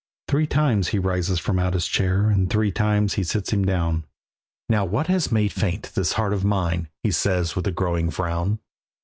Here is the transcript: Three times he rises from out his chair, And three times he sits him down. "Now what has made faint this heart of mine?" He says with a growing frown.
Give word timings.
Three 0.27 0.47
times 0.47 0.87
he 0.87 0.97
rises 0.97 1.37
from 1.37 1.59
out 1.59 1.75
his 1.75 1.85
chair, 1.85 2.27
And 2.31 2.49
three 2.49 2.71
times 2.71 3.13
he 3.13 3.23
sits 3.23 3.53
him 3.53 3.63
down. 3.63 4.03
"Now 4.67 4.83
what 4.83 5.05
has 5.05 5.31
made 5.31 5.53
faint 5.53 5.91
this 5.93 6.13
heart 6.13 6.33
of 6.33 6.43
mine?" 6.43 6.87
He 7.03 7.11
says 7.11 7.55
with 7.55 7.67
a 7.67 7.71
growing 7.71 8.09
frown. 8.09 8.57